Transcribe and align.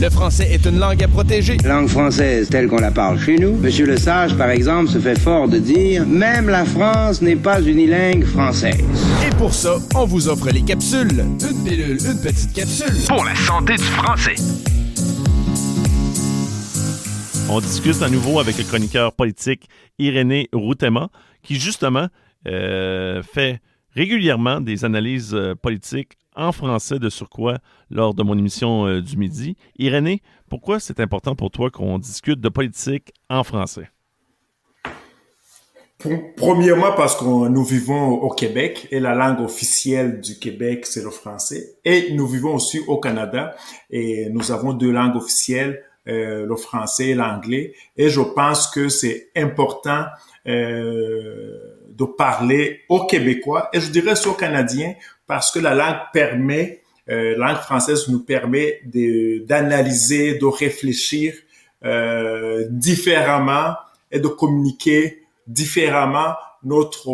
Le 0.00 0.08
français 0.08 0.48
est 0.50 0.64
une 0.64 0.78
langue 0.78 1.02
à 1.02 1.08
protéger. 1.08 1.58
Langue 1.58 1.88
française 1.88 2.48
telle 2.48 2.68
qu'on 2.68 2.80
la 2.80 2.90
parle 2.90 3.20
chez 3.20 3.36
nous. 3.36 3.58
Monsieur 3.58 3.84
Le 3.84 3.98
Sage, 3.98 4.34
par 4.34 4.48
exemple, 4.48 4.88
se 4.88 4.98
fait 4.98 5.18
fort 5.18 5.46
de 5.46 5.58
dire 5.58 6.06
Même 6.06 6.48
la 6.48 6.64
France 6.64 7.20
n'est 7.20 7.36
pas 7.36 7.60
unilingue 7.60 8.24
française. 8.24 8.82
Et 9.26 9.28
pour 9.36 9.52
ça, 9.52 9.76
on 9.94 10.06
vous 10.06 10.26
offre 10.30 10.48
les 10.48 10.62
capsules. 10.62 11.20
Une 11.20 11.64
pilule, 11.64 11.98
une 12.02 12.22
petite 12.22 12.54
capsule. 12.54 12.94
Pour 13.08 13.26
la 13.26 13.34
santé 13.34 13.76
du 13.76 13.82
français. 13.82 14.36
On 17.50 17.60
discute 17.60 18.00
à 18.00 18.08
nouveau 18.08 18.40
avec 18.40 18.56
le 18.56 18.64
chroniqueur 18.64 19.12
politique 19.12 19.68
Irénée 19.98 20.48
Routema, 20.54 21.10
qui 21.42 21.56
justement 21.56 22.06
euh, 22.48 23.22
fait 23.22 23.60
régulièrement 23.94 24.62
des 24.62 24.86
analyses 24.86 25.34
euh, 25.34 25.54
politiques 25.54 26.12
en 26.40 26.52
français 26.52 26.98
de 26.98 27.10
surcroît 27.10 27.58
lors 27.90 28.14
de 28.14 28.22
mon 28.22 28.36
émission 28.36 28.86
euh, 28.86 29.02
du 29.02 29.16
midi. 29.16 29.56
Irénée, 29.78 30.22
pourquoi 30.48 30.80
c'est 30.80 30.98
important 30.98 31.34
pour 31.36 31.50
toi 31.50 31.70
qu'on 31.70 31.98
discute 31.98 32.40
de 32.40 32.48
politique 32.48 33.12
en 33.28 33.44
français? 33.44 33.90
Premièrement, 36.38 36.92
parce 36.96 37.14
que 37.14 37.24
nous 37.24 37.62
vivons 37.62 38.12
au 38.22 38.30
Québec 38.30 38.88
et 38.90 39.00
la 39.00 39.14
langue 39.14 39.40
officielle 39.40 40.22
du 40.22 40.38
Québec, 40.38 40.86
c'est 40.86 41.04
le 41.04 41.10
français. 41.10 41.74
Et 41.84 42.12
nous 42.14 42.26
vivons 42.26 42.54
aussi 42.54 42.80
au 42.88 42.98
Canada 42.98 43.54
et 43.90 44.30
nous 44.30 44.50
avons 44.50 44.72
deux 44.72 44.90
langues 44.90 45.16
officielles, 45.16 45.84
euh, 46.08 46.46
le 46.46 46.56
français 46.56 47.08
et 47.08 47.14
l'anglais. 47.14 47.74
Et 47.98 48.08
je 48.08 48.22
pense 48.22 48.68
que 48.68 48.88
c'est 48.88 49.28
important 49.36 50.06
euh, 50.46 51.58
de 51.90 52.04
parler 52.06 52.80
aux 52.88 53.04
Québécois 53.04 53.68
et 53.74 53.80
je 53.80 53.90
dirais 53.90 54.14
aux 54.26 54.32
Canadiens 54.32 54.94
parce 55.30 55.52
que 55.52 55.60
la 55.60 55.76
langue 55.76 56.10
permet, 56.12 56.82
euh, 57.08 57.36
la 57.38 57.52
langue 57.52 57.62
française 57.62 58.08
nous 58.08 58.18
permet 58.18 58.80
d'analyser, 59.46 60.34
de, 60.34 60.44
réfléchir 60.44 61.34
euh, 61.84 62.66
différemment 62.68 63.76
et 64.10 64.18
de 64.18 64.26
communiquer 64.26 65.22
différemment 65.46 66.34
notre 66.64 67.08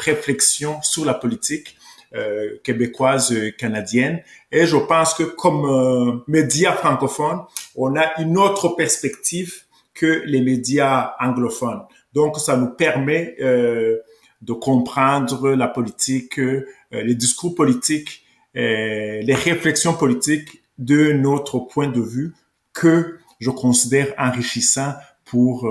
réflexion 0.00 0.80
sur 0.80 1.04
la 1.04 1.12
politique 1.12 1.76
euh, 2.14 2.56
québécoise 2.64 3.30
euh, 3.34 3.50
canadienne. 3.50 4.22
Et 4.50 4.64
je 4.64 4.78
pense 4.78 5.12
que 5.12 5.24
comme 5.24 5.66
euh, 5.66 6.24
médias 6.28 6.72
francophones, 6.72 7.42
on 7.76 7.96
a 7.96 8.18
une 8.18 8.38
autre 8.38 8.68
perspective 8.68 9.52
que 9.92 10.22
les 10.24 10.40
médias 10.40 11.12
anglophones. 11.20 11.82
Donc, 12.14 12.38
ça 12.38 12.56
nous 12.56 12.70
permet 12.70 13.36
euh, 13.42 13.98
de 14.42 14.52
comprendre 14.52 15.50
la 15.50 15.68
politique, 15.68 16.38
euh, 16.38 16.64
les 16.90 17.14
discours 17.14 17.54
politiques, 17.54 18.24
euh, 18.56 19.20
les 19.22 19.34
réflexions 19.34 19.94
politiques 19.94 20.62
de 20.78 21.12
notre 21.12 21.60
point 21.60 21.88
de 21.88 22.00
vue 22.00 22.34
que 22.72 23.18
je 23.40 23.50
considère 23.50 24.12
enrichissant 24.18 24.94
pour 25.24 25.64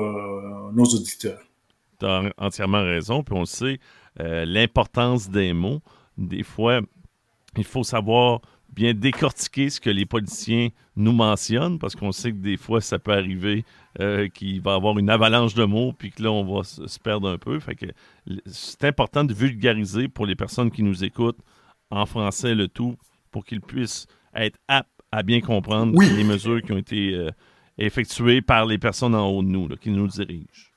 nos 0.73 0.85
auditeurs. 0.85 1.41
Tu 1.99 2.05
as 2.05 2.23
entièrement 2.37 2.81
raison, 2.83 3.23
puis 3.23 3.35
on 3.35 3.45
sait 3.45 3.79
l'importance 4.17 5.29
des 5.29 5.53
mots. 5.53 5.81
Des 6.17 6.43
fois, 6.43 6.81
il 7.57 7.63
faut 7.63 7.83
savoir 7.83 8.41
bien 8.71 8.93
décortiquer 8.93 9.69
ce 9.69 9.79
que 9.79 9.89
les 9.89 10.05
politiciens 10.05 10.69
nous 10.95 11.11
mentionnent, 11.11 11.79
parce 11.79 11.95
qu'on 11.95 12.11
sait 12.11 12.31
que 12.31 12.37
des 12.37 12.57
fois, 12.57 12.81
ça 12.81 12.99
peut 12.99 13.13
arriver 13.13 13.65
euh, 13.99 14.27
qu'il 14.29 14.61
va 14.61 14.73
y 14.73 14.75
avoir 14.75 14.97
une 14.97 15.09
avalanche 15.09 15.53
de 15.53 15.63
mots, 15.63 15.93
puis 15.93 16.11
que 16.11 16.23
là, 16.23 16.31
on 16.31 16.43
va 16.43 16.63
se, 16.63 16.99
perdre 16.99 17.29
un 17.29 17.37
peu. 17.37 17.59
Fait 17.59 17.75
que 17.75 17.85
c'est 18.45 18.85
important 18.85 19.23
de 19.23 19.33
vulgariser 19.33 20.07
pour 20.07 20.25
les 20.25 20.35
personnes 20.35 20.71
qui 20.71 20.83
nous 20.83 21.03
écoutent 21.03 21.39
en 21.89 22.05
français 22.05 22.55
le 22.55 22.67
tout, 22.67 22.95
pour 23.31 23.45
qu'ils 23.45 23.61
puissent 23.61 24.07
être 24.35 24.57
aptes 24.67 24.89
à 25.11 25.23
bien 25.23 25.41
comprendre 25.41 26.01
les 26.01 26.23
mesures 26.23 26.61
qui 26.61 26.71
ont 26.71 26.77
été 26.77 27.13
euh, 27.13 27.29
effectuées 27.77 28.41
par 28.41 28.65
les 28.65 28.77
personnes 28.77 29.15
en 29.15 29.27
haut 29.27 29.43
de 29.43 29.49
nous, 29.49 29.67
là, 29.67 29.75
qui 29.75 29.89
nous 29.89 30.07
dirigent. 30.07 30.70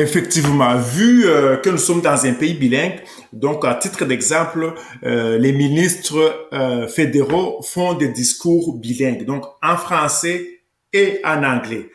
Effectivement, 0.00 0.78
vu 0.78 1.26
euh, 1.26 1.58
que 1.58 1.68
nous 1.68 1.76
sommes 1.76 2.00
dans 2.00 2.24
un 2.24 2.32
pays 2.32 2.54
bilingue, 2.54 3.02
donc 3.34 3.66
à 3.66 3.74
titre 3.74 4.06
d'exemple, 4.06 4.72
euh, 5.04 5.36
les 5.36 5.52
ministres 5.52 6.48
euh, 6.54 6.88
fédéraux 6.88 7.60
font 7.60 7.92
des 7.92 8.08
discours 8.08 8.78
bilingues, 8.78 9.26
donc 9.26 9.44
en 9.62 9.76
français 9.76 10.62
et 10.94 11.20
en 11.22 11.44
anglais. 11.44 11.90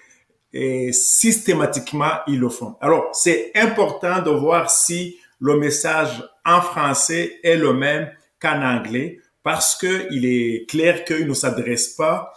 Et 0.54 0.94
systématiquement, 0.94 2.12
ils 2.28 2.40
le 2.40 2.50
font. 2.50 2.76
Alors, 2.80 3.10
c'est 3.14 3.52
important 3.56 4.22
de 4.22 4.30
voir 4.30 4.70
si 4.70 5.18
le 5.40 5.58
message 5.58 6.24
en 6.46 6.62
français 6.62 7.40
est 7.44 7.58
le 7.58 7.74
même 7.74 8.12
qu'en 8.40 8.62
anglais, 8.62 9.18
parce 9.42 9.76
que 9.76 10.06
il 10.12 10.28
est 10.28 10.70
clair 10.70 11.06
qu'il 11.06 11.28
ne 11.28 11.34
s'adresse 11.34 11.88
pas 11.88 12.32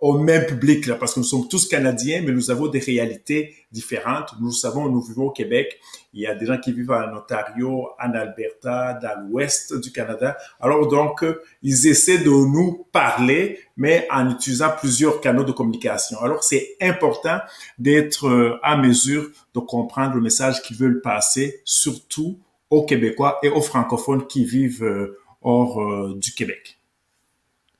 au 0.00 0.18
même 0.18 0.46
public, 0.46 0.86
là, 0.86 0.94
parce 0.94 1.14
que 1.14 1.20
nous 1.20 1.26
sommes 1.26 1.48
tous 1.48 1.68
Canadiens, 1.68 2.22
mais 2.24 2.32
nous 2.32 2.50
avons 2.50 2.68
des 2.68 2.78
réalités 2.78 3.54
différentes. 3.72 4.32
Nous 4.40 4.52
savons, 4.52 4.88
nous 4.88 5.00
vivons 5.00 5.26
au 5.26 5.30
Québec. 5.30 5.78
Il 6.12 6.20
y 6.20 6.26
a 6.26 6.34
des 6.34 6.46
gens 6.46 6.58
qui 6.58 6.72
vivent 6.72 6.90
en 6.90 7.16
Ontario, 7.16 7.88
en 8.02 8.12
Alberta, 8.12 8.94
dans 8.94 9.20
l'ouest 9.28 9.78
du 9.78 9.92
Canada. 9.92 10.36
Alors 10.60 10.88
donc, 10.88 11.24
ils 11.62 11.86
essaient 11.86 12.18
de 12.18 12.30
nous 12.30 12.86
parler, 12.92 13.58
mais 13.76 14.06
en 14.10 14.30
utilisant 14.30 14.70
plusieurs 14.78 15.20
canaux 15.20 15.44
de 15.44 15.52
communication. 15.52 16.18
Alors 16.20 16.42
c'est 16.42 16.76
important 16.80 17.38
d'être 17.78 18.58
à 18.62 18.76
mesure 18.76 19.28
de 19.54 19.60
comprendre 19.60 20.14
le 20.14 20.20
message 20.20 20.62
qu'ils 20.62 20.76
veulent 20.76 21.00
passer, 21.00 21.60
surtout 21.64 22.38
aux 22.70 22.84
Québécois 22.84 23.38
et 23.42 23.48
aux 23.48 23.62
francophones 23.62 24.26
qui 24.26 24.44
vivent 24.44 25.12
hors 25.42 26.14
du 26.14 26.32
Québec. 26.32 26.77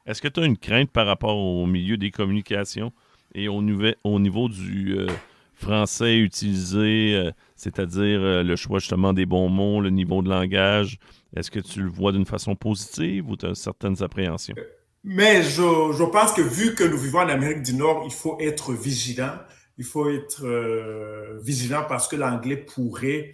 Est-ce 0.08 0.22
que 0.22 0.28
tu 0.28 0.40
as 0.40 0.46
une 0.46 0.56
crainte 0.56 0.90
par 0.90 1.06
rapport 1.06 1.36
au 1.36 1.66
milieu 1.66 1.98
des 1.98 2.10
communications 2.10 2.92
et 3.34 3.46
au, 3.46 3.62
au 4.04 4.18
niveau 4.18 4.48
du 4.48 4.96
euh, 4.98 5.06
français 5.52 6.16
utilisé, 6.16 7.14
euh, 7.14 7.30
c'est-à-dire 7.56 8.18
euh, 8.22 8.42
le 8.42 8.56
choix 8.56 8.78
justement 8.78 9.12
des 9.12 9.26
bons 9.26 9.50
mots, 9.50 9.82
le 9.82 9.90
niveau 9.90 10.22
de 10.22 10.30
langage? 10.30 10.98
Est-ce 11.36 11.50
que 11.50 11.60
tu 11.60 11.82
le 11.82 11.90
vois 11.90 12.12
d'une 12.12 12.24
façon 12.24 12.56
positive 12.56 13.28
ou 13.28 13.36
tu 13.36 13.44
as 13.44 13.54
certaines 13.54 14.02
appréhensions? 14.02 14.54
Mais 15.04 15.42
je, 15.42 15.92
je, 15.92 16.04
pense 16.10 16.32
que 16.32 16.40
vu 16.40 16.74
que 16.74 16.84
nous 16.84 16.96
vivons 16.96 17.18
en 17.18 17.28
Amérique 17.28 17.60
du 17.60 17.74
Nord, 17.74 18.04
il 18.06 18.12
faut 18.12 18.38
être 18.40 18.72
vigilant. 18.72 19.34
Il 19.76 19.84
faut 19.84 20.08
être 20.08 20.42
vigilant 21.44 21.84
parce 21.86 22.08
que 22.08 22.16
l'anglais 22.16 22.56
pourrait 22.56 23.32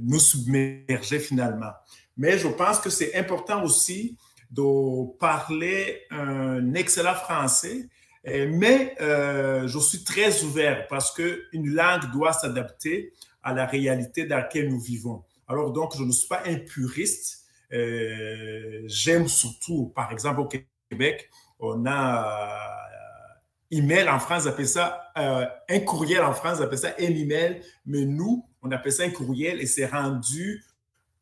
nous 0.00 0.18
submerger 0.18 1.20
finalement. 1.20 1.70
Mais 2.16 2.36
je 2.36 2.48
pense 2.48 2.80
que 2.80 2.90
c'est 2.90 3.14
important 3.14 3.62
aussi 3.62 4.16
de 4.52 5.16
parler 5.18 6.02
un 6.10 6.74
excellent 6.74 7.14
français, 7.14 7.88
mais 8.24 8.94
euh, 9.00 9.66
je 9.66 9.78
suis 9.78 10.04
très 10.04 10.42
ouvert 10.44 10.86
parce 10.88 11.10
que 11.10 11.44
une 11.52 11.70
langue 11.70 12.10
doit 12.12 12.32
s'adapter 12.32 13.12
à 13.42 13.52
la 13.52 13.66
réalité 13.66 14.24
dans 14.26 14.36
laquelle 14.36 14.68
nous 14.68 14.80
vivons. 14.80 15.24
Alors 15.48 15.72
donc, 15.72 15.96
je 15.96 16.04
ne 16.04 16.12
suis 16.12 16.28
pas 16.28 16.42
un 16.46 16.56
puriste. 16.56 17.46
Euh, 17.72 18.82
J'aime 18.86 19.26
surtout, 19.26 19.92
par 19.94 20.12
exemple, 20.12 20.40
au 20.40 20.48
Québec, 20.90 21.30
on 21.58 21.86
a 21.86 22.68
email 23.70 24.08
en 24.08 24.20
France, 24.20 24.46
appelle 24.46 24.68
ça 24.68 25.12
un 25.16 25.80
courriel 25.80 26.22
en 26.22 26.34
France, 26.34 26.60
appelle 26.60 26.78
ça 26.78 26.94
un 26.98 27.04
email, 27.04 27.62
mais 27.86 28.04
nous, 28.04 28.46
on 28.62 28.70
appelle 28.70 28.92
ça 28.92 29.04
un 29.04 29.10
courriel 29.10 29.60
et 29.60 29.66
c'est 29.66 29.86
rendu 29.86 30.62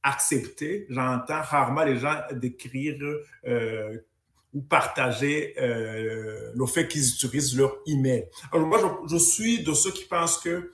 accepté. 0.02 0.86
J'entends 0.88 1.42
rarement 1.42 1.84
les 1.84 1.98
gens 1.98 2.16
décrire 2.32 2.96
ou 4.52 4.62
partager 4.62 5.54
euh, 5.60 6.50
le 6.54 6.66
fait 6.66 6.88
qu'ils 6.88 7.06
utilisent 7.08 7.56
leur 7.56 7.76
email. 7.86 8.26
Alors 8.52 8.66
moi, 8.66 9.00
je, 9.08 9.16
suis 9.16 9.62
de 9.62 9.72
ceux 9.72 9.92
qui 9.92 10.04
pensent 10.04 10.38
que 10.38 10.72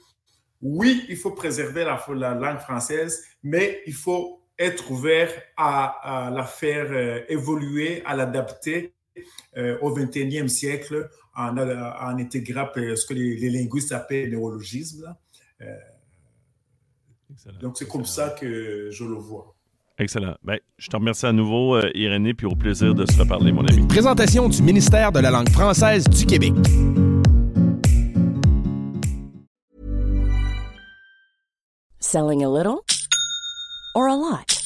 oui, 0.62 1.05
il 1.08 1.17
faut 1.17 1.32
préserver 1.32 1.84
la, 1.84 2.02
la 2.14 2.34
langue 2.34 2.58
française, 2.58 3.23
mais 3.43 3.82
il 3.87 3.94
faut 3.94 4.43
être 4.58 4.90
ouvert 4.90 5.31
à, 5.56 6.31
la 6.34 6.44
faire 6.44 6.87
euh, 6.90 7.20
évoluer, 7.28 8.02
à 8.06 8.17
l'adapter 8.17 8.94
euh, 9.58 9.78
au 9.82 9.94
21e 9.94 10.49
siècle 10.49 11.11
en, 11.34 11.58
intégrant 11.58 12.67
ce 12.75 13.05
que 13.05 13.12
les, 13.12 13.50
linguistes 13.50 13.93
appellent 13.93 14.31
néologisme. 14.31 15.14
Donc 17.61 17.76
c'est 17.78 17.88
comme 17.88 18.05
ça 18.05 18.31
que 18.31 18.90
je 18.90 19.05
le 19.05 19.14
vois. 19.14 19.55
Excellent. 19.99 20.34
Ben, 20.43 20.58
je 20.76 20.88
te 20.88 20.96
remercie 20.96 21.25
à 21.25 21.32
nouveau, 21.32 21.76
euh, 21.76 21.90
Irénée, 21.94 22.34
puis 22.34 22.46
au 22.46 22.55
plaisir 22.55 22.94
de 22.94 23.06
se 23.06 23.19
reparler, 23.19 23.50
mon 23.50 23.64
ami. 23.64 23.87
Présentation 23.87 24.49
du 24.49 24.62
ministère 24.62 25.11
de 25.11 25.20
la 25.20 25.31
langue 25.31 25.49
française 25.49 26.05
du 26.05 26.26
Québec. 26.26 26.52
Selling 31.99 32.44
a 32.44 32.49
little 32.49 32.82
or 33.94 34.08
a 34.08 34.17
lot? 34.17 34.65